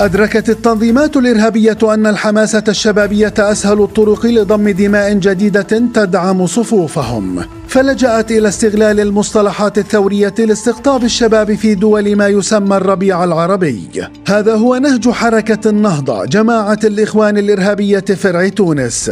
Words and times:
أدركت 0.00 0.50
التنظيمات 0.50 1.16
الإرهابية 1.16 1.78
أن 1.82 2.06
الحماسة 2.06 2.64
الشبابية 2.68 3.34
أسهل 3.38 3.82
الطرق 3.82 4.26
لضم 4.26 4.68
دماء 4.68 5.12
جديدة 5.12 5.62
تدعم 5.94 6.46
صفوفهم 6.46 7.44
فلجأت 7.68 8.30
إلى 8.30 8.48
استغلال 8.48 9.00
المصطلحات 9.00 9.78
الثورية 9.78 10.34
لاستقطاب 10.38 11.04
الشباب 11.04 11.54
في 11.54 11.74
دول 11.74 12.16
ما 12.16 12.28
يسمى 12.28 12.76
الربيع 12.76 13.24
العربي. 13.24 14.08
هذا 14.28 14.54
هو 14.54 14.76
نهج 14.76 15.08
حركة 15.08 15.70
النهضة 15.70 16.24
جماعة 16.24 16.78
الإخوان 16.84 17.38
الإرهابية 17.38 18.00
فرع 18.00 18.48
تونس. 18.48 19.10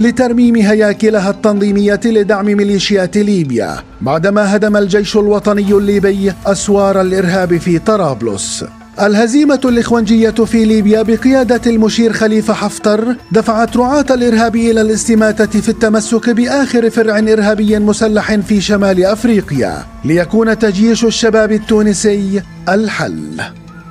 لترميم 0.00 0.56
هياكلها 0.56 1.30
التنظيمية 1.30 2.00
لدعم 2.04 2.44
ميليشيات 2.44 3.16
ليبيا 3.16 3.76
بعدما 4.00 4.56
هدم 4.56 4.76
الجيش 4.76 5.16
الوطني 5.16 5.72
الليبي 5.72 6.32
أسوار 6.46 7.00
الإرهاب 7.00 7.56
في 7.56 7.78
طرابلس. 7.78 8.64
الهزيمة 9.02 9.60
الإخوانجية 9.64 10.30
في 10.30 10.64
ليبيا 10.64 11.02
بقيادة 11.02 11.70
المشير 11.70 12.12
خليفة 12.12 12.54
حفتر 12.54 13.16
دفعت 13.32 13.76
رعاة 13.76 14.06
الإرهاب 14.10 14.56
إلى 14.56 14.80
الاستماتة 14.80 15.60
في 15.60 15.68
التمسك 15.68 16.30
بآخر 16.30 16.90
فرع 16.90 17.18
إرهابي 17.18 17.78
مسلح 17.78 18.34
في 18.34 18.60
شمال 18.60 19.04
أفريقيا 19.04 19.86
ليكون 20.04 20.58
تجيش 20.58 21.04
الشباب 21.04 21.52
التونسي 21.52 22.42
الحل. 22.68 23.40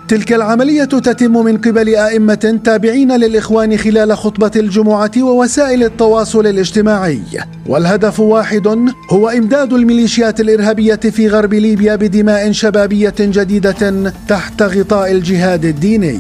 تلك 0.10 0.34
العملية 0.34 0.84
تتم 0.84 1.32
من 1.46 1.58
قبل 1.58 1.96
أئمة 1.96 2.60
تابعين 2.64 3.12
للإخوان 3.12 3.78
خلال 3.78 4.18
خطبة 4.18 4.52
الجمعة 4.56 5.12
ووسائل 5.18 5.84
التواصل 5.84 6.48
الاجتماعي. 6.48 7.22
والهدف 7.68 8.20
واحد 8.20 8.68
هو 9.10 9.30
إمداد 9.30 9.74
الميليشيات 9.74 10.40
الإرهابية 10.40 10.96
في 10.96 11.28
غرب 11.28 11.54
ليبيا 11.54 11.96
بدماء 11.96 12.52
شبابية 12.52 13.16
جديدة 13.20 14.12
تحت 14.28 14.62
غطاء 14.62 15.12
الجهاد 15.12 15.66
الديني. 15.66 16.20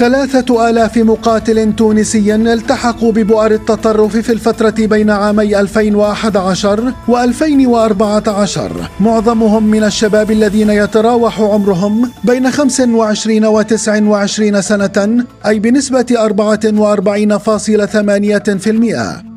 ثلاثة 0.00 0.70
آلاف 0.70 0.98
مقاتل 0.98 1.72
تونسي 1.76 2.34
التحقوا 2.34 3.12
ببؤر 3.12 3.50
التطرف 3.50 4.16
في 4.16 4.32
الفترة 4.32 4.74
بين 4.86 5.10
عامي 5.10 5.60
2011 5.60 6.92
و 7.08 7.18
2014 7.18 8.90
معظمهم 9.00 9.62
من 9.62 9.84
الشباب 9.84 10.30
الذين 10.30 10.70
يتراوح 10.70 11.40
عمرهم 11.40 12.10
بين 12.24 12.50
25 12.50 13.44
و 13.44 13.62
29 13.62 14.62
سنة 14.62 15.24
أي 15.46 15.58
بنسبة 15.58 16.06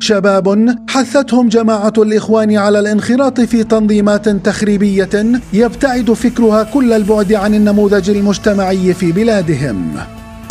شباب 0.00 0.76
حثتهم 0.88 1.48
جماعة 1.48 1.92
الإخوان 1.98 2.56
على 2.56 2.78
الانخراط 2.78 3.40
في 3.40 3.64
تنظيمات 3.64 4.28
تخريبية 4.28 5.40
يبتعد 5.52 6.12
فكرها 6.12 6.62
كل 6.62 6.92
البعد 6.92 7.32
عن 7.32 7.54
النموذج 7.54 8.10
المجتمعي 8.10 8.94
في 8.94 9.12
بلادهم. 9.12 9.96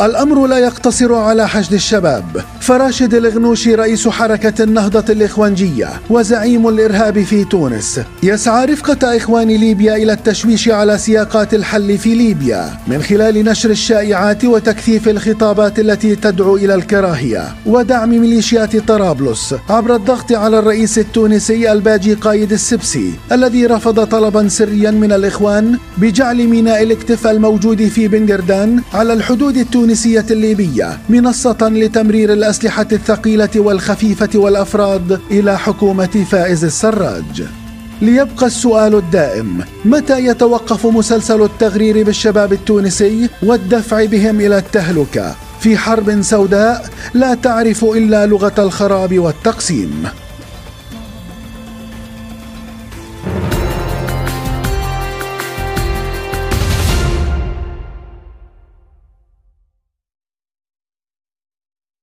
الأمر 0.02 0.46
لا 0.46 0.58
يقتصر 0.58 1.14
على 1.14 1.48
حشد 1.48 1.72
الشباب. 1.72 2.44
فراشد 2.64 3.14
الغنوشي 3.14 3.74
رئيس 3.74 4.08
حركة 4.08 4.64
النهضة 4.64 5.12
الإخوانجية 5.12 5.88
وزعيم 6.10 6.68
الإرهاب 6.68 7.22
في 7.22 7.44
تونس. 7.44 8.00
يسعى 8.22 8.64
رفقة 8.64 9.16
إخوان 9.16 9.48
ليبيا 9.48 9.96
إلى 9.96 10.12
التشويش 10.12 10.68
على 10.68 10.98
سياقات 10.98 11.54
الحل 11.54 11.98
في 11.98 12.14
ليبيا 12.14 12.70
من 12.86 13.02
خلال 13.02 13.44
نشر 13.44 13.70
الشائعات 13.70 14.44
وتكثيف 14.44 15.08
الخطابات 15.08 15.78
التي 15.78 16.16
تدعو 16.16 16.56
إلى 16.56 16.74
الكراهية 16.74 17.44
ودعم 17.66 18.08
ميليشيات 18.08 18.76
طرابلس 18.76 19.54
عبر 19.68 19.96
الضغط 19.96 20.32
على 20.32 20.58
الرئيس 20.58 20.98
التونسي 20.98 21.72
الباجي 21.72 22.14
قايد 22.14 22.52
السبسي 22.52 23.12
الذي 23.32 23.66
رفض 23.66 24.06
طلبا 24.06 24.48
سريا 24.48 24.90
من 24.90 25.12
الإخوان 25.12 25.78
بجعل 25.98 26.46
ميناء 26.46 26.82
الكتف 26.82 27.32
الموجود 27.32 27.88
في 27.88 28.08
بنجردان 28.08 28.82
على 28.94 29.12
الحدود 29.12 29.56
التونسية 29.56 30.26
الليبية 30.30 30.98
منصة 31.08 31.58
لتمرير 31.62 32.32
الأسلحة 32.54 32.86
الثقيلة 32.92 33.50
والخفيفة 33.56 34.28
والأفراد 34.34 35.20
إلى 35.30 35.58
حكومة 35.58 36.26
فائز 36.30 36.64
السراج. 36.64 37.44
ليبقى 38.02 38.46
السؤال 38.46 38.94
الدائم 38.94 39.64
متى 39.84 40.26
يتوقف 40.26 40.86
مسلسل 40.86 41.42
التغرير 41.42 42.02
بالشباب 42.02 42.52
التونسي 42.52 43.28
والدفع 43.42 44.04
بهم 44.04 44.40
إلى 44.40 44.58
التهلكة؟ 44.58 45.34
في 45.60 45.76
حرب 45.76 46.22
سوداء 46.22 46.86
لا 47.14 47.34
تعرف 47.34 47.84
إلا 47.84 48.26
لغة 48.26 48.54
الخراب 48.58 49.18
والتقسيم. 49.18 50.04